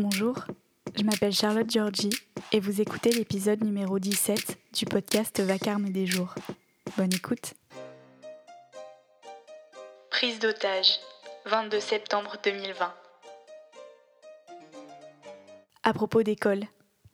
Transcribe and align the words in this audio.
Bonjour, 0.00 0.46
je 0.96 1.04
m'appelle 1.04 1.34
Charlotte 1.34 1.70
Georgie 1.70 2.08
et 2.52 2.60
vous 2.60 2.80
écoutez 2.80 3.10
l'épisode 3.10 3.62
numéro 3.62 3.98
17 3.98 4.56
du 4.72 4.86
podcast 4.86 5.38
Vacarme 5.40 5.90
des 5.90 6.06
jours. 6.06 6.34
Bonne 6.96 7.12
écoute. 7.12 7.52
Prise 10.08 10.38
d'otage, 10.38 11.00
22 11.44 11.80
septembre 11.80 12.38
2020. 12.42 12.94
À 15.82 15.92
propos 15.92 16.22
d'école, 16.22 16.64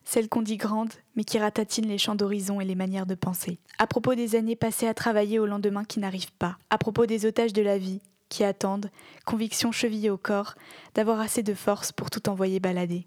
celle 0.05 0.29
qu'on 0.29 0.43
dit 0.43 0.57
grande, 0.57 0.93
mais 1.17 1.25
qui 1.25 1.41
ratatine 1.41 1.89
les 1.89 1.99
champs 1.99 2.15
d'horizon 2.15 2.61
et 2.61 2.65
les 2.65 2.77
manières 2.77 3.07
de 3.07 3.17
penser. 3.17 3.59
À 3.79 3.89
propos 3.89 4.15
des 4.15 4.37
années 4.37 4.55
passées 4.55 4.87
à 4.87 4.95
travailler 4.95 5.41
au 5.41 5.47
lendemain 5.47 5.83
qui 5.83 5.99
n'arrivent 5.99 6.35
pas. 6.39 6.57
À 6.71 6.79
propos 6.79 7.07
des 7.07 7.27
otages 7.27 7.53
de 7.53 7.63
la 7.63 7.79
vie, 7.79 8.01
qui 8.29 8.45
attendent, 8.45 8.91
conviction 9.25 9.73
chevillée 9.73 10.11
au 10.11 10.19
corps, 10.19 10.55
d'avoir 10.95 11.21
assez 11.21 11.43
de 11.43 11.55
force 11.55 11.93
pour 11.93 12.11
tout 12.11 12.29
envoyer 12.29 12.61
balader. 12.61 13.07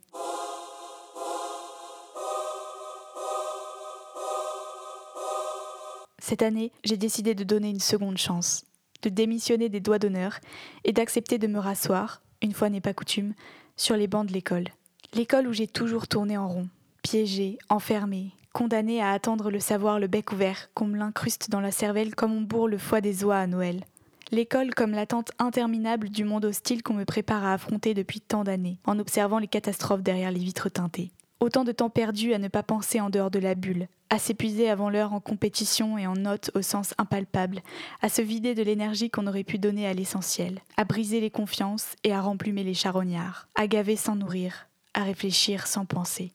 Cette 6.29 6.41
année, 6.43 6.71
j'ai 6.83 6.97
décidé 6.97 7.33
de 7.33 7.43
donner 7.43 7.69
une 7.69 7.79
seconde 7.79 8.17
chance, 8.17 8.65
de 9.01 9.09
démissionner 9.09 9.67
des 9.67 9.79
doigts 9.79 9.99
d'honneur 9.99 10.39
et 10.83 10.93
d'accepter 10.93 11.37
de 11.37 11.47
me 11.47 11.59
rasseoir, 11.59 12.21
une 12.41 12.53
fois 12.53 12.69
n'est 12.69 12.81
pas 12.81 12.93
coutume, 12.93 13.33
sur 13.75 13.95
les 13.95 14.07
bancs 14.07 14.27
de 14.27 14.33
l'école. 14.33 14.67
L'école 15.13 15.47
où 15.47 15.53
j'ai 15.53 15.67
toujours 15.67 16.07
tourné 16.07 16.37
en 16.37 16.47
rond, 16.47 16.69
piégée, 17.01 17.57
enfermée, 17.69 18.31
condamnée 18.53 19.01
à 19.01 19.11
attendre 19.11 19.49
le 19.49 19.59
savoir 19.59 19.99
le 19.99 20.07
bec 20.07 20.31
ouvert, 20.31 20.69
qu'on 20.73 20.85
me 20.85 20.97
l'incruste 20.97 21.49
dans 21.49 21.61
la 21.61 21.71
cervelle 21.71 22.13
comme 22.13 22.33
on 22.33 22.41
bourre 22.41 22.67
le 22.67 22.77
foie 22.77 23.01
des 23.01 23.23
oies 23.23 23.37
à 23.37 23.47
Noël. 23.47 23.83
L'école 24.31 24.75
comme 24.75 24.91
l'attente 24.91 25.31
interminable 25.39 26.09
du 26.09 26.23
monde 26.23 26.45
hostile 26.45 26.83
qu'on 26.83 26.93
me 26.93 27.03
prépare 27.03 27.43
à 27.43 27.53
affronter 27.53 27.95
depuis 27.95 28.21
tant 28.21 28.43
d'années, 28.43 28.77
en 28.85 28.99
observant 28.99 29.39
les 29.39 29.47
catastrophes 29.47 30.03
derrière 30.03 30.31
les 30.31 30.39
vitres 30.39 30.69
teintées. 30.69 31.11
Autant 31.39 31.63
de 31.63 31.71
temps 31.71 31.89
perdu 31.89 32.33
à 32.33 32.37
ne 32.37 32.47
pas 32.47 32.61
penser 32.61 32.99
en 32.99 33.09
dehors 33.09 33.31
de 33.31 33.39
la 33.39 33.55
bulle, 33.55 33.87
à 34.11 34.19
s'épuiser 34.19 34.69
avant 34.69 34.91
l'heure 34.91 35.13
en 35.13 35.19
compétition 35.19 35.97
et 35.97 36.05
en 36.05 36.13
notes 36.13 36.51
au 36.53 36.61
sens 36.61 36.93
impalpable, 36.99 37.61
à 38.03 38.09
se 38.09 38.21
vider 38.21 38.53
de 38.53 38.61
l'énergie 38.61 39.09
qu'on 39.09 39.25
aurait 39.25 39.43
pu 39.43 39.57
donner 39.57 39.87
à 39.87 39.93
l'essentiel, 39.93 40.59
à 40.77 40.83
briser 40.83 41.21
les 41.21 41.31
confiances 41.31 41.95
et 42.03 42.13
à 42.13 42.21
remplumer 42.21 42.63
les 42.63 42.75
charognards, 42.75 43.47
à 43.55 43.65
gaver 43.65 43.95
sans 43.95 44.15
nourrir, 44.15 44.67
à 44.93 45.03
réfléchir 45.03 45.65
sans 45.65 45.85
penser. 45.85 46.33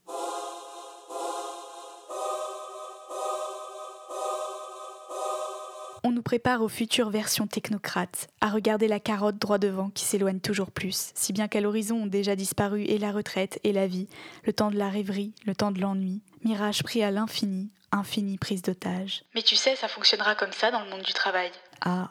On 6.07 6.13
nous 6.13 6.21
prépare 6.21 6.61
aux 6.61 6.69
futures 6.69 7.09
versions 7.09 7.47
technocrates, 7.47 8.29
à 8.43 8.51
regarder 8.51 8.89
la 8.89 9.01
carotte 9.01 9.39
droit 9.39 9.57
devant 9.57 9.89
qui 9.89 10.05
s'éloigne 10.05 10.39
toujours 10.39 10.71
plus, 10.71 11.13
si 11.15 11.33
bien 11.33 11.49
qu'à 11.49 11.63
l'horizon 11.63 12.03
ont 12.03 12.07
déjà 12.07 12.37
disparu 12.37 12.83
et 12.83 12.99
la 12.99 13.11
retraite 13.11 13.59
et 13.65 13.73
la 13.73 13.87
vie, 13.87 14.07
le 14.43 14.53
temps 14.53 14.71
de 14.71 14.77
la 14.77 14.91
rêverie, 14.91 15.33
le 15.47 15.55
temps 15.55 15.71
de 15.71 15.81
l'ennui, 15.81 16.21
mirage 16.45 16.83
pris 16.83 17.03
à 17.03 17.11
l'infini, 17.11 17.71
infinie 17.91 18.37
prise 18.37 18.61
d'otage. 18.61 19.25
Mais 19.35 19.41
tu 19.41 19.57
sais, 19.57 19.77
ça 19.77 19.89
fonctionnera 19.89 20.35
comme 20.35 20.53
ça 20.53 20.71
dans 20.71 20.85
le 20.85 20.91
monde 20.91 21.01
du 21.01 21.15
travail. 21.15 21.51
Ah, 21.81 22.11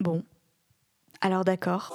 bon. 0.00 0.24
Alors 1.20 1.44
d'accord. 1.44 1.94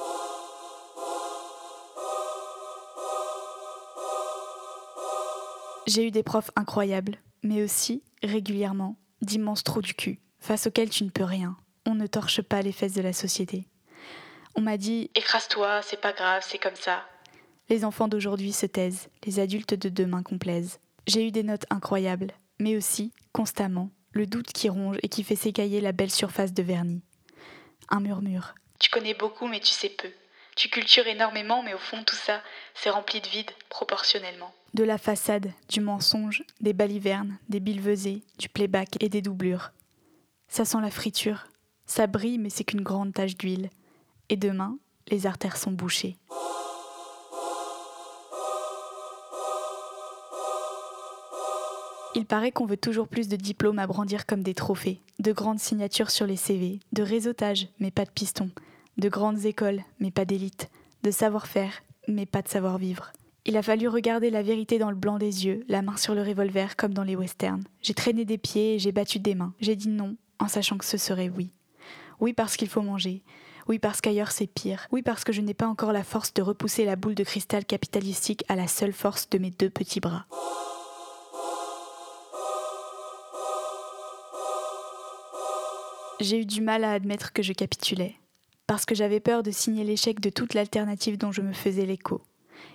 J'ai 5.87 6.07
eu 6.07 6.11
des 6.11 6.23
profs 6.23 6.51
incroyables, 6.55 7.17
mais 7.43 7.61
aussi, 7.61 8.01
régulièrement, 8.23 8.95
d'immenses 9.21 9.65
trous 9.65 9.81
du 9.81 9.93
cul 9.93 10.21
face 10.43 10.67
auquel 10.67 10.89
tu 10.89 11.03
ne 11.05 11.09
peux 11.09 11.23
rien. 11.23 11.55
On 11.85 11.95
ne 11.95 12.05
torche 12.05 12.41
pas 12.41 12.61
les 12.61 12.73
fesses 12.73 12.93
de 12.93 13.01
la 13.01 13.13
société. 13.13 13.65
On 14.55 14.61
m'a 14.61 14.77
dit 14.77 15.09
Écrase-toi, 15.15 15.81
c'est 15.81 16.01
pas 16.01 16.13
grave, 16.13 16.43
c'est 16.45 16.59
comme 16.59 16.75
ça. 16.75 17.03
Les 17.69 17.85
enfants 17.85 18.09
d'aujourd'hui 18.09 18.51
se 18.51 18.65
taisent, 18.65 19.07
les 19.25 19.39
adultes 19.39 19.73
de 19.73 19.89
demain 19.89 20.21
complaisent. 20.21 20.79
J'ai 21.07 21.25
eu 21.25 21.31
des 21.31 21.43
notes 21.43 21.65
incroyables, 21.69 22.31
mais 22.59 22.75
aussi, 22.75 23.13
constamment, 23.31 23.89
le 24.11 24.27
doute 24.27 24.51
qui 24.51 24.69
ronge 24.69 24.97
et 25.01 25.09
qui 25.09 25.23
fait 25.23 25.35
s'écailler 25.35 25.81
la 25.81 25.93
belle 25.93 26.11
surface 26.11 26.53
de 26.53 26.61
vernis. 26.61 27.01
Un 27.89 28.01
murmure. 28.01 28.53
Tu 28.79 28.89
connais 28.89 29.13
beaucoup, 29.13 29.47
mais 29.47 29.59
tu 29.59 29.71
sais 29.71 29.89
peu. 29.89 30.09
Tu 30.55 30.69
cultures 30.69 31.07
énormément, 31.07 31.63
mais 31.63 31.73
au 31.73 31.79
fond, 31.79 32.03
tout 32.03 32.15
ça, 32.15 32.41
c'est 32.75 32.89
rempli 32.89 33.21
de 33.21 33.27
vide, 33.27 33.49
proportionnellement. 33.69 34.53
De 34.73 34.83
la 34.83 34.97
façade, 34.97 35.51
du 35.69 35.79
mensonge, 35.79 36.43
des 36.59 36.73
balivernes, 36.73 37.37
des 37.49 37.59
billevesées, 37.59 38.23
du 38.37 38.49
playback 38.49 39.01
et 39.01 39.09
des 39.09 39.21
doublures. 39.21 39.71
Ça 40.53 40.65
sent 40.65 40.81
la 40.83 40.91
friture. 40.91 41.47
Ça 41.87 42.05
brille, 42.05 42.37
mais 42.37 42.51
c'est 42.51 42.63
qu'une 42.63 42.83
grande 42.83 43.11
tache 43.11 43.35
d'huile. 43.35 43.71
Et 44.29 44.37
demain, 44.37 44.77
les 45.07 45.25
artères 45.25 45.57
sont 45.57 45.71
bouchées. 45.71 46.15
Il 52.13 52.27
paraît 52.27 52.51
qu'on 52.51 52.67
veut 52.67 52.77
toujours 52.77 53.07
plus 53.07 53.27
de 53.27 53.35
diplômes 53.35 53.79
à 53.79 53.87
brandir 53.87 54.27
comme 54.27 54.43
des 54.43 54.53
trophées, 54.53 55.01
de 55.17 55.31
grandes 55.31 55.57
signatures 55.57 56.11
sur 56.11 56.27
les 56.27 56.35
CV, 56.35 56.79
de 56.91 57.01
réseautage, 57.01 57.69
mais 57.79 57.89
pas 57.89 58.05
de 58.05 58.11
piston, 58.11 58.51
de 58.99 59.09
grandes 59.09 59.45
écoles, 59.45 59.81
mais 59.97 60.11
pas 60.11 60.25
d'élite, 60.25 60.69
de 61.01 61.09
savoir-faire, 61.09 61.81
mais 62.07 62.27
pas 62.27 62.43
de 62.43 62.49
savoir-vivre. 62.49 63.11
Il 63.45 63.57
a 63.57 63.63
fallu 63.63 63.87
regarder 63.87 64.29
la 64.29 64.43
vérité 64.43 64.77
dans 64.77 64.91
le 64.91 64.95
blanc 64.95 65.17
des 65.17 65.47
yeux, 65.47 65.65
la 65.67 65.81
main 65.81 65.97
sur 65.97 66.13
le 66.13 66.21
revolver 66.21 66.75
comme 66.75 66.93
dans 66.93 67.03
les 67.03 67.15
westerns. 67.15 67.63
J'ai 67.81 67.95
traîné 67.95 68.23
des 68.23 68.37
pieds 68.37 68.75
et 68.75 68.79
j'ai 68.79 68.91
battu 68.91 69.17
des 69.17 69.33
mains. 69.33 69.55
J'ai 69.59 69.75
dit 69.75 69.89
non, 69.89 70.15
en 70.43 70.49
sachant 70.49 70.77
que 70.77 70.83
ce 70.83 70.97
serait 70.97 71.29
oui. 71.29 71.51
Oui 72.19 72.33
parce 72.33 72.57
qu'il 72.57 72.67
faut 72.67 72.81
manger. 72.81 73.23
Oui 73.67 73.79
parce 73.79 74.01
qu'ailleurs 74.01 74.31
c'est 74.31 74.45
pire. 74.45 74.87
Oui 74.91 75.01
parce 75.01 75.23
que 75.23 75.31
je 75.31 75.39
n'ai 75.39 75.53
pas 75.53 75.67
encore 75.67 75.93
la 75.93 76.03
force 76.03 76.33
de 76.33 76.41
repousser 76.41 76.83
la 76.83 76.97
boule 76.97 77.15
de 77.15 77.23
cristal 77.23 77.63
capitalistique 77.63 78.43
à 78.49 78.57
la 78.57 78.67
seule 78.67 78.91
force 78.91 79.29
de 79.29 79.37
mes 79.37 79.51
deux 79.51 79.69
petits 79.69 80.01
bras. 80.01 80.25
J'ai 86.19 86.41
eu 86.41 86.45
du 86.45 86.61
mal 86.61 86.83
à 86.83 86.91
admettre 86.91 87.31
que 87.31 87.41
je 87.41 87.53
capitulais, 87.53 88.15
parce 88.67 88.85
que 88.85 88.95
j'avais 88.95 89.19
peur 89.21 89.43
de 89.43 89.51
signer 89.51 89.85
l'échec 89.85 90.19
de 90.19 90.29
toute 90.29 90.53
l'alternative 90.53 91.17
dont 91.17 91.31
je 91.31 91.41
me 91.41 91.53
faisais 91.53 91.85
l'écho, 91.85 92.21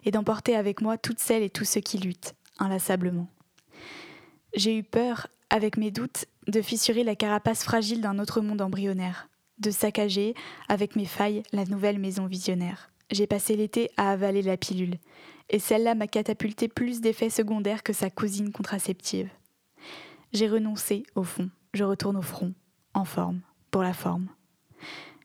et 0.05 0.11
d'emporter 0.11 0.56
avec 0.56 0.81
moi 0.81 0.99
toutes 0.99 1.21
celles 1.21 1.43
et 1.43 1.50
tous 1.50 1.65
ceux 1.65 1.81
qui 1.81 1.99
luttent, 1.99 2.35
inlassablement. 2.59 3.29
J'ai 4.55 4.77
eu 4.77 4.83
peur, 4.83 5.29
avec 5.51 5.77
mes 5.77 5.91
doutes, 5.91 6.25
de 6.47 6.63
fissurer 6.63 7.05
la 7.05 7.17
carapace 7.17 7.63
fragile 7.63 8.01
d'un 8.01 8.19
autre 8.19 8.41
monde 8.41 8.63
embryonnaire, 8.63 9.29
de 9.59 9.71
saccager, 9.71 10.35
avec 10.69 10.97
mes 10.97 11.05
failles, 11.05 11.43
la 11.53 11.65
nouvelle 11.65 11.99
maison 11.99 12.27
visionnaire. 12.27 12.91
J'ai 13.11 13.27
passé 13.27 13.57
l'été 13.57 13.91
à 13.97 14.11
avaler 14.11 14.43
la 14.43 14.57
pilule, 14.57 14.99
et 15.51 15.59
celle-là 15.59 15.95
m'a 15.95 16.07
catapulté 16.07 16.69
plus 16.69 17.01
d'effets 17.01 17.31
secondaires 17.31 17.83
que 17.83 17.93
sa 17.93 18.11
cousine 18.11 18.53
contraceptive. 18.53 19.31
J'ai 20.33 20.49
renoncé, 20.49 21.05
au 21.15 21.23
fond, 21.23 21.51
je 21.75 21.85
retourne 21.85 22.17
au 22.17 22.23
front, 22.23 22.55
en 22.95 23.05
forme, 23.05 23.41
pour 23.71 23.83
la 23.83 23.95
forme. 23.95 24.29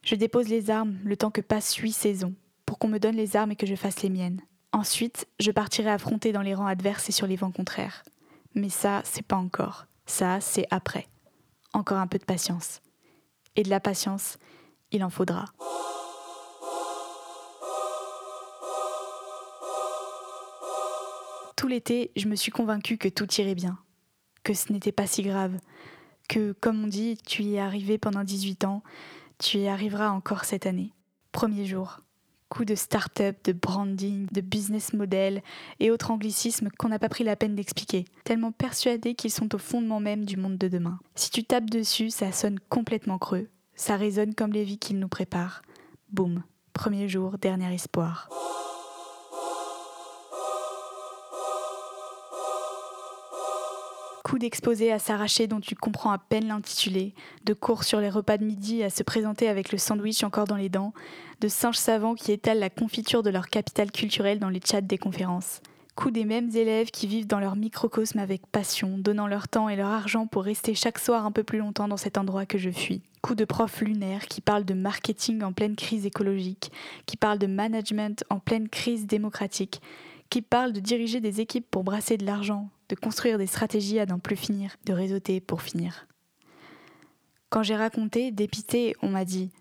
Je 0.04 0.16
dépose 0.16 0.50
les 0.50 0.70
armes 0.70 0.98
le 1.04 1.18
temps 1.18 1.32
que 1.32 1.42
passe 1.42 1.76
huit 1.76 1.94
saisons, 1.94 2.34
pour 2.66 2.78
qu'on 2.78 2.90
me 2.90 3.00
donne 3.00 3.16
les 3.16 3.36
armes 3.36 3.52
et 3.52 3.56
que 3.56 3.68
je 3.68 3.76
fasse 3.76 4.02
les 4.02 4.10
miennes. 4.10 4.42
Ensuite, 4.74 5.28
je 5.40 5.52
partirai 5.52 5.92
affronter 5.92 6.32
dans 6.32 6.42
les 6.42 6.56
rangs 6.56 6.68
adverses 6.68 7.08
et 7.10 7.14
sur 7.14 7.28
les 7.28 7.36
vents 7.36 7.52
contraires. 7.52 8.04
Mais 8.56 8.69
ça, 8.69 9.02
c'est 9.03 9.25
pas 9.25 9.38
encore. 9.38 9.86
Ça, 10.06 10.41
c'est 10.41 10.68
après 10.69 11.08
encore 11.74 11.97
un 11.97 12.08
peu 12.08 12.18
de 12.18 12.24
patience. 12.24 12.81
Et 13.56 13.64
de 13.64 13.69
la 13.69 13.80
patience, 13.80 14.38
il 14.91 15.03
en 15.03 15.09
faudra. 15.09 15.46
Tout 21.56 21.68
l'été, 21.68 22.12
je 22.16 22.28
me 22.28 22.36
suis 22.36 22.52
convaincue 22.52 22.97
que 22.97 23.08
tout 23.08 23.31
irait 23.40 23.56
bien, 23.56 23.78
que 24.44 24.53
ce 24.53 24.72
n'était 24.72 24.92
pas 24.92 25.08
si 25.08 25.24
grave, 25.24 25.58
que, 26.28 26.53
comme 26.53 26.84
on 26.84 26.88
dit, 26.88 27.18
tu 27.25 27.44
y 27.44 27.56
es 27.56 27.59
arrivé 27.59 27.97
pendant 27.97 28.24
18 28.24 28.66
ans, 28.66 28.84
tu 29.38 29.59
y 29.59 29.68
arriveras 29.68 30.09
encore 30.09 30.46
cette 30.46 30.66
année. 30.66 30.94
Premier 31.31 31.66
jour, 31.66 32.02
de 32.62 32.75
start-up, 32.75 33.36
de 33.44 33.52
branding, 33.52 34.28
de 34.31 34.41
business 34.41 34.94
model 34.94 35.42
et 35.80 35.89
autres 35.89 36.12
anglicismes 36.12 36.69
qu'on 36.78 36.89
n'a 36.89 37.00
pas 37.00 37.10
pris 37.10 37.24
la 37.24 37.36
peine 37.36 37.56
d'expliquer, 37.56 38.06
tellement 38.24 38.51
persuadés 38.51 39.16
qu'ils 39.16 39.31
sont 39.31 39.54
au 39.56 39.57
fondement 39.57 40.00
même 40.00 40.25
du 40.25 40.38
monde 40.38 40.57
de 40.60 40.68
demain. 40.68 41.00
Si 41.16 41.31
tu 41.31 41.44
tapes 41.44 41.69
dessus, 41.69 42.12
ça 42.12 42.31
sonne 42.31 42.60
complètement 42.69 43.18
creux. 43.18 43.50
Ça 43.75 43.98
résonne 43.98 44.36
comme 44.36 44.54
les 44.54 44.63
vies 44.63 44.78
qu'ils 44.78 45.00
nous 45.00 45.07
préparent. 45.07 45.63
Boum, 46.12 46.44
premier 46.74 47.10
jour, 47.10 47.39
dernier 47.39 47.74
espoir. 47.74 48.30
D'exposé 54.39 54.91
à 54.91 55.00
s'arracher 55.00 55.47
dont 55.47 55.59
tu 55.59 55.75
comprends 55.75 56.12
à 56.12 56.18
peine 56.18 56.47
l'intitulé, 56.47 57.13
de 57.45 57.53
cours 57.53 57.83
sur 57.83 58.00
les 58.00 58.09
repas 58.09 58.38
de 58.38 58.45
midi 58.45 58.83
à 58.83 58.89
se 58.89 59.03
présenter 59.03 59.47
avec 59.47 59.71
le 59.71 59.77
sandwich 59.77 60.24
encore 60.24 60.47
dans 60.47 60.56
les 60.56 60.69
dents, 60.69 60.94
de 61.41 61.47
singes 61.47 61.77
savants 61.77 62.15
qui 62.15 62.31
étalent 62.31 62.59
la 62.59 62.69
confiture 62.69 63.24
de 63.24 63.30
leur 63.30 63.50
capital 63.50 63.91
culturel 63.91 64.39
dans 64.39 64.50
les 64.50 64.62
chats 64.63 64.81
des 64.81 64.97
conférences. 64.97 65.62
Coup 65.95 66.09
des 66.09 66.25
mêmes 66.25 66.50
élèves 66.56 66.89
qui 66.89 67.06
vivent 67.06 67.27
dans 67.27 67.39
leur 67.39 67.56
microcosme 67.56 68.18
avec 68.18 68.47
passion, 68.47 68.97
donnant 68.97 69.27
leur 69.27 69.47
temps 69.47 69.69
et 69.69 69.75
leur 69.75 69.89
argent 69.89 70.25
pour 70.25 70.44
rester 70.44 70.74
chaque 70.74 70.97
soir 70.97 71.25
un 71.25 71.31
peu 71.31 71.44
plus 71.44 71.59
longtemps 71.59 71.88
dans 71.88 71.97
cet 71.97 72.18
endroit 72.18 72.47
que 72.47 72.57
je 72.57 72.71
fuis. 72.71 73.03
Coup 73.21 73.35
de 73.35 73.45
profs 73.45 73.81
lunaires 73.81 74.25
qui 74.25 74.41
parlent 74.41 74.65
de 74.65 74.74
marketing 74.74 75.44
en 75.44 75.53
pleine 75.53 75.75
crise 75.75 76.07
écologique, 76.07 76.71
qui 77.06 77.15
parlent 77.15 77.38
de 77.38 77.47
management 77.47 78.24
en 78.31 78.39
pleine 78.39 78.69
crise 78.69 79.06
démocratique, 79.06 79.81
qui 80.31 80.41
parle 80.41 80.74
de 80.74 80.80
diriger 80.80 81.19
des 81.19 81.41
équipes 81.41 81.69
pour 81.69 81.83
brasser 81.83 82.18
de 82.18 82.25
l'argent, 82.25 82.69
de 82.89 82.95
construire 82.95 83.38
des 83.38 83.47
stratégies 83.47 84.00
à 84.00 84.06
n'en 84.06 84.19
plus 84.19 84.35
finir, 84.35 84.75
de 84.85 84.94
réseauter 84.94 85.41
pour 85.41 85.62
finir. 85.62 86.06
Quand 87.50 87.63
j'ai 87.63 87.75
raconté, 87.75 88.31
dépité, 88.31 88.95
on 89.01 89.09
m'a 89.09 89.25
dit 89.25 89.51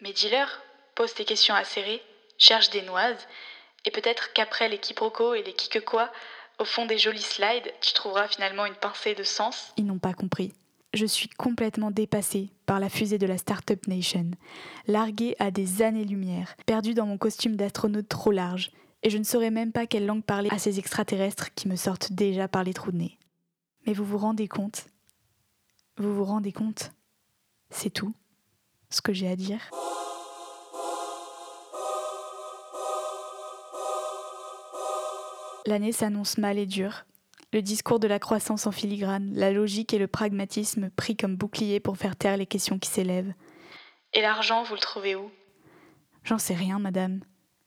Mais 0.00 0.12
dis-leur, 0.12 0.62
pose 0.94 1.14
tes 1.14 1.24
questions 1.24 1.54
acérées, 1.54 2.02
cherche 2.38 2.70
des 2.70 2.82
noises, 2.82 3.26
et 3.84 3.90
peut-être 3.90 4.32
qu'après 4.32 4.68
les 4.68 4.78
quiproquos 4.78 5.34
et 5.34 5.42
les 5.42 5.52
qui 5.52 5.68
quoi, 5.80 6.12
au 6.58 6.64
fond 6.64 6.86
des 6.86 6.98
jolis 6.98 7.22
slides, 7.22 7.72
tu 7.80 7.92
trouveras 7.94 8.28
finalement 8.28 8.66
une 8.66 8.74
pincée 8.74 9.14
de 9.14 9.22
sens. 9.22 9.72
Ils 9.76 9.86
n'ont 9.86 9.98
pas 9.98 10.12
compris. 10.12 10.52
Je 10.92 11.06
suis 11.06 11.28
complètement 11.28 11.90
dépassée 11.90 12.50
par 12.66 12.80
la 12.80 12.88
fusée 12.88 13.18
de 13.18 13.26
la 13.26 13.38
Startup 13.38 13.86
Nation, 13.86 14.30
larguée 14.86 15.36
à 15.38 15.50
des 15.50 15.82
années-lumière, 15.82 16.54
perdue 16.66 16.94
dans 16.94 17.06
mon 17.06 17.16
costume 17.16 17.56
d'astronaute 17.56 18.08
trop 18.08 18.32
large, 18.32 18.72
et 19.02 19.10
je 19.10 19.18
ne 19.18 19.24
saurais 19.24 19.50
même 19.50 19.72
pas 19.72 19.86
quelle 19.86 20.06
langue 20.06 20.24
parler 20.24 20.50
à 20.50 20.58
ces 20.58 20.78
extraterrestres 20.78 21.54
qui 21.54 21.68
me 21.68 21.76
sortent 21.76 22.12
déjà 22.12 22.48
par 22.48 22.64
les 22.64 22.74
trous 22.74 22.92
de 22.92 22.98
nez. 22.98 23.18
Mais 23.86 23.92
vous 23.92 24.04
vous 24.04 24.18
rendez 24.18 24.48
compte 24.48 24.86
Vous 25.96 26.14
vous 26.14 26.24
rendez 26.24 26.52
compte 26.52 26.92
C'est 27.70 27.90
tout 27.90 28.12
ce 28.90 29.00
que 29.00 29.12
j'ai 29.12 29.28
à 29.28 29.36
dire. 29.36 29.60
L'année 35.66 35.92
s'annonce 35.92 36.38
mal 36.38 36.58
et 36.58 36.66
dure. 36.66 37.04
Le 37.52 37.62
discours 37.62 38.00
de 38.00 38.08
la 38.08 38.18
croissance 38.18 38.66
en 38.66 38.72
filigrane, 38.72 39.32
la 39.34 39.50
logique 39.50 39.92
et 39.94 39.98
le 39.98 40.06
pragmatisme 40.06 40.90
pris 40.90 41.16
comme 41.16 41.36
bouclier 41.36 41.80
pour 41.80 41.96
faire 41.96 42.16
taire 42.16 42.36
les 42.36 42.46
questions 42.46 42.78
qui 42.78 42.88
s'élèvent. 42.88 43.32
Et 44.12 44.20
l'argent, 44.20 44.62
vous 44.62 44.74
le 44.74 44.80
trouvez 44.80 45.14
où? 45.14 45.30
J'en 46.24 46.38
sais 46.38 46.54
rien, 46.54 46.78
madame. 46.78 47.20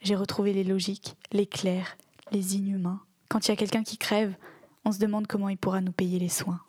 J'ai 0.04 0.16
retrouvé 0.16 0.52
les 0.52 0.66
logiques, 0.66 1.16
les 1.32 1.46
clairs, 1.46 1.98
les 2.34 2.58
inhumains. 2.58 3.00
Quand 3.30 3.48
il 3.48 3.52
y 3.52 3.54
a 3.54 3.56
quelqu'un 3.56 3.84
qui 3.84 3.98
crève, 3.98 4.36
on 4.84 4.92
se 4.92 5.00
demande 5.00 5.28
comment 5.28 5.48
il 5.48 5.58
pourra 5.58 5.80
nous 5.80 5.94
payer 5.94 6.20
les 6.20 6.28
soins. 6.28 6.60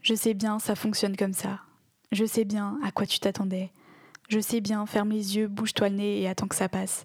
Je 0.00 0.14
sais 0.14 0.32
bien, 0.32 0.58
ça 0.58 0.74
fonctionne 0.74 1.18
comme 1.18 1.34
ça. 1.34 1.60
Je 2.12 2.24
sais 2.24 2.46
bien 2.46 2.78
à 2.82 2.92
quoi 2.92 3.04
tu 3.04 3.20
t'attendais. 3.20 3.72
Je 4.30 4.40
sais 4.40 4.62
bien, 4.62 4.86
ferme 4.86 5.10
les 5.10 5.36
yeux, 5.36 5.48
bouge-toi 5.48 5.90
le 5.90 5.96
nez 5.96 6.22
et 6.22 6.28
attends 6.28 6.48
que 6.48 6.56
ça 6.56 6.70
passe. 6.70 7.04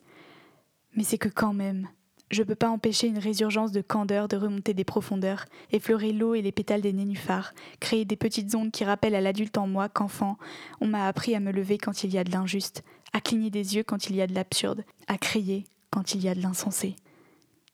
Mais 0.96 1.04
c'est 1.04 1.18
que 1.18 1.28
quand 1.28 1.54
même, 1.54 1.90
je 2.32 2.42
ne 2.42 2.48
peux 2.48 2.56
pas 2.56 2.70
empêcher 2.70 3.08
une 3.08 3.20
résurgence 3.20 3.72
de 3.72 3.82
candeur 3.82 4.28
de 4.28 4.38
remonter 4.38 4.74
des 4.74 4.84
profondeurs, 4.84 5.46
effleurer 5.72 6.12
l'eau 6.14 6.34
et 6.34 6.42
les 6.42 6.52
pétales 6.52 6.82
des 6.82 6.94
nénuphars, 6.94 7.54
créer 7.80 8.06
des 8.06 8.16
petites 8.16 8.56
ondes 8.56 8.72
qui 8.72 8.86
rappellent 8.86 9.16
à 9.16 9.22
l'adulte 9.22 9.58
en 9.58 9.68
moi 9.68 9.90
qu'enfant, 9.90 10.38
on 10.82 10.88
m'a 10.88 11.08
appris 11.08 11.36
à 11.36 11.40
me 11.40 11.52
lever 11.52 11.78
quand 11.78 12.04
il 12.04 12.14
y 12.14 12.18
a 12.18 12.24
de 12.24 12.32
l'injuste, 12.32 12.84
à 13.14 13.22
cligner 13.22 13.50
des 13.50 13.76
yeux 13.76 13.84
quand 13.84 14.10
il 14.10 14.16
y 14.16 14.22
a 14.22 14.28
de 14.28 14.34
l'absurde, 14.34 14.84
à 15.08 15.18
crier 15.18 15.66
quand 15.92 16.16
il 16.16 16.24
y 16.24 16.30
a 16.30 16.36
de 16.36 16.42
l'insensé. 16.42 16.96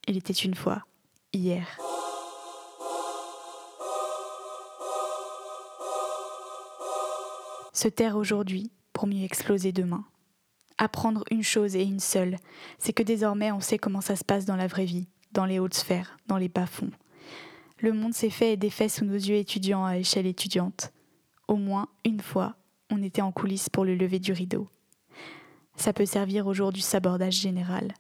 Il 0.08 0.18
était 0.18 0.34
une 0.34 0.56
fois, 0.56 0.84
hier. 1.34 1.66
Se 7.72 7.88
taire 7.88 8.18
aujourd'hui 8.18 8.72
pour 8.92 9.08
mieux 9.08 9.24
exploser 9.24 9.72
demain 9.72 10.04
apprendre 10.80 11.24
une 11.30 11.44
chose 11.44 11.76
et 11.76 11.84
une 11.84 12.00
seule, 12.00 12.38
c'est 12.80 12.94
que 12.94 13.04
désormais 13.04 13.52
on 13.52 13.60
sait 13.60 13.78
comment 13.78 14.02
ça 14.02 14.16
se 14.16 14.24
passe 14.24 14.46
dans 14.46 14.56
la 14.56 14.66
vraie 14.66 14.86
vie, 14.86 15.08
dans 15.34 15.46
les 15.46 15.60
hautes 15.60 15.76
sphères, 15.76 16.18
dans 16.26 16.38
les 16.38 16.50
bas-fonds. 16.50 16.92
Le 17.80 17.94
monde 17.94 18.14
s'est 18.14 18.30
fait 18.30 18.54
et 18.54 18.58
défait 18.58 18.90
sous 18.90 19.06
nos 19.06 19.14
yeux 19.14 19.36
étudiants 19.36 19.86
à 19.86 19.98
échelle 19.98 20.26
étudiante. 20.26 20.92
Au 21.48 21.56
moins 21.56 21.88
une 22.04 22.22
fois, 22.22 22.56
on 22.90 23.04
était 23.04 23.22
en 23.22 23.32
coulisses 23.32 23.70
pour 23.70 23.86
le 23.86 23.96
lever 23.96 24.20
du 24.20 24.32
rideau. 24.32 24.68
Ça 25.76 25.94
peut 25.94 26.06
servir 26.06 26.48
au 26.48 26.54
jour 26.54 26.72
du 26.74 26.82
sabordage 26.82 27.40
général. 27.40 27.94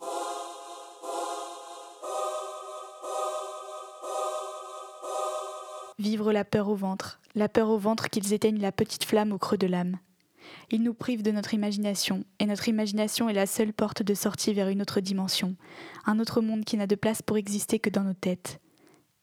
Vivre 5.98 6.32
la 6.32 6.46
peur 6.46 6.70
au 6.70 6.76
ventre, 6.76 7.20
la 7.36 7.50
peur 7.50 7.70
au 7.70 7.78
ventre 7.78 8.10
qu'ils 8.10 8.34
éteignent 8.34 8.62
la 8.62 8.72
petite 8.72 9.04
flamme 9.04 9.34
au 9.34 9.38
creux 9.38 9.58
de 9.58 9.68
l'âme. 9.68 9.98
Il 10.72 10.84
nous 10.84 10.94
prive 10.94 11.24
de 11.24 11.32
notre 11.32 11.54
imagination, 11.54 12.24
et 12.40 12.46
notre 12.46 12.68
imagination 12.68 13.30
est 13.30 13.34
la 13.34 13.46
seule 13.46 13.74
porte 13.74 14.04
de 14.04 14.14
sortie 14.14 14.54
vers 14.54 14.70
une 14.70 14.82
autre 14.82 15.00
dimension, 15.00 15.56
un 16.06 16.20
autre 16.20 16.42
monde 16.42 16.66
qui 16.66 16.78
n'a 16.78 16.88
de 16.88 16.96
place 16.96 17.22
pour 17.22 17.38
exister 17.38 17.80
que 17.80 17.90
dans 17.90 18.04
nos 18.04 18.14
têtes. 18.14 18.60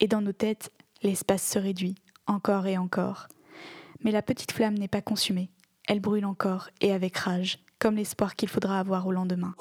Et 0.00 0.08
dans 0.08 0.20
nos 0.20 0.32
têtes, 0.32 0.72
l'espace 1.02 1.46
se 1.46 1.58
réduit, 1.58 1.94
encore 2.26 2.66
et 2.66 2.78
encore. 2.78 3.28
Mais 4.02 4.10
la 4.10 4.22
petite 4.22 4.52
flamme 4.52 4.78
n'est 4.78 4.88
pas 4.88 5.02
consumée, 5.02 5.50
elle 5.86 6.00
brûle 6.00 6.26
encore, 6.26 6.68
et 6.80 6.92
avec 6.92 7.16
rage, 7.16 7.58
comme 7.78 7.96
l'espoir 7.96 8.36
qu'il 8.36 8.48
faudra 8.48 8.78
avoir 8.80 9.06
au 9.06 9.12
lendemain. 9.12 9.54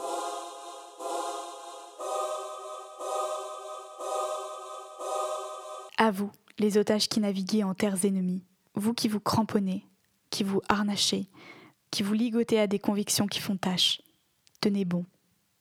À 5.98 6.12
vous, 6.12 6.32
les 6.60 6.78
otages 6.78 7.08
qui 7.08 7.20
naviguez 7.20 7.64
en 7.64 7.74
terres 7.74 8.06
ennemies, 8.06 8.44
vous 8.76 8.94
qui 8.94 9.08
vous 9.08 9.20
cramponnez, 9.20 9.88
qui 10.30 10.44
vous 10.44 10.62
harnachez, 10.68 11.30
qui 11.96 12.04
vous 12.04 12.14
ligotez 12.14 12.60
à 12.60 12.68
des 12.68 12.78
convictions 12.78 13.26
qui 13.26 13.40
font 13.40 13.56
tâche. 13.56 14.02
Tenez 14.60 14.84
bon, 14.84 15.06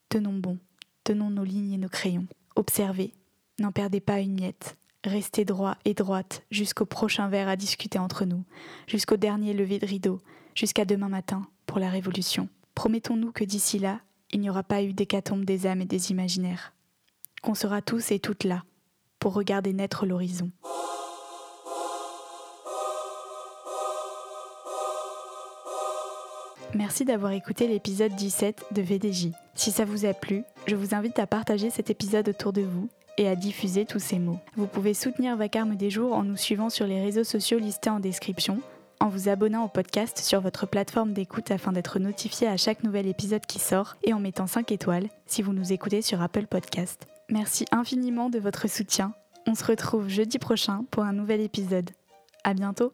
tenons 0.09 0.33
bon, 0.33 0.59
tenons 1.05 1.31
nos 1.31 1.45
lignes 1.45 1.75
et 1.75 1.79
nos 1.79 1.89
crayons. 1.89 2.27
Observez, 2.57 3.15
n'en 3.61 3.71
perdez 3.71 4.01
pas 4.01 4.19
une 4.19 4.35
miette. 4.35 4.77
Restez 5.05 5.45
droit 5.45 5.77
et 5.85 5.95
droite 5.95 6.43
jusqu'au 6.51 6.87
prochain 6.87 7.29
verre 7.29 7.47
à 7.47 7.55
discuter 7.55 8.01
entre 8.01 8.25
nous, 8.25 8.43
jusqu'au 8.89 9.17
dernier 9.17 9.55
lever 9.55 9.79
de 9.79 9.87
rideau, 9.87 10.21
jusqu'à 10.57 10.85
demain 10.85 11.09
matin 11.09 11.47
pour 11.67 11.79
la 11.79 11.89
Révolution. 11.89 12.49
Promettons-nous 12.75 13.31
que 13.31 13.45
d'ici 13.45 13.79
là, 13.79 14.01
il 14.33 14.41
n'y 14.41 14.51
aura 14.51 14.65
pas 14.65 14.83
eu 14.83 14.93
d'hécatombe 14.93 15.45
des 15.45 15.69
âmes 15.69 15.83
et 15.83 15.87
des 15.87 16.11
imaginaires. 16.11 16.73
Qu'on 17.45 17.55
sera 17.55 17.81
tous 17.81 18.11
et 18.11 18.19
toutes 18.19 18.43
là 18.43 18.65
pour 19.21 19.35
regarder 19.35 19.73
naître 19.73 20.05
l'horizon. 20.05 20.51
Merci 26.75 27.05
d'avoir 27.05 27.32
écouté 27.32 27.69
l'épisode 27.69 28.15
17 28.17 28.67
de 28.73 28.82
VDJ. 28.82 29.29
Si 29.55 29.71
ça 29.71 29.85
vous 29.85 30.06
a 30.06 30.12
plu, 30.12 30.43
je 30.67 30.75
vous 30.75 30.94
invite 30.94 31.21
à 31.21 31.26
partager 31.26 31.71
cet 31.71 31.88
épisode 31.88 32.29
autour 32.29 32.53
de 32.53 32.62
vous 32.62 32.88
et 33.17 33.29
à 33.29 33.37
diffuser 33.37 33.85
tous 33.85 34.00
ces 34.00 34.19
mots. 34.19 34.41
Vous 34.56 34.67
pouvez 34.67 34.93
soutenir 34.93 35.37
Vacarme 35.37 35.76
des 35.76 35.91
jours 35.91 36.15
en 36.15 36.25
nous 36.25 36.37
suivant 36.37 36.71
sur 36.71 36.87
les 36.87 37.00
réseaux 37.00 37.23
sociaux 37.23 37.61
listés 37.61 37.91
en 37.91 38.00
description, 38.00 38.61
en 38.99 39.09
vous 39.09 39.29
abonnant 39.29 39.65
au 39.65 39.69
podcast 39.69 40.19
sur 40.19 40.41
votre 40.41 40.67
plateforme 40.67 41.12
d'écoute 41.12 41.53
afin 41.53 41.71
d'être 41.71 42.00
notifié 42.00 42.49
à 42.49 42.56
chaque 42.56 42.83
nouvel 42.83 43.07
épisode 43.07 43.47
qui 43.47 43.61
sort 43.61 43.97
et 44.02 44.12
en 44.12 44.19
mettant 44.19 44.49
5 44.49 44.73
étoiles 44.73 45.09
si 45.26 45.43
vous 45.43 45.52
nous 45.52 45.73
écoutez 45.73 46.02
sur 46.02 46.23
Apple 46.23 46.47
Podcast. 46.47 47.07
Merci 47.31 47.66
infiniment 47.71 48.31
de 48.31 48.40
votre 48.40 48.69
soutien. 48.69 49.12
On 49.47 49.54
se 49.54 49.64
retrouve 49.64 50.09
jeudi 50.09 50.40
prochain 50.40 50.85
pour 50.90 51.04
un 51.04 51.12
nouvel 51.12 51.40
épisode. 51.40 51.90
À 52.43 52.52
bientôt! 52.52 52.93